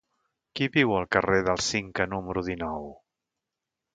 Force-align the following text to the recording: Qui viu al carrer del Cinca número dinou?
Qui 0.59 0.67
viu 0.77 0.93
al 0.99 1.05
carrer 1.15 1.41
del 1.49 1.61
Cinca 1.67 2.09
número 2.15 2.45
dinou? 2.49 2.91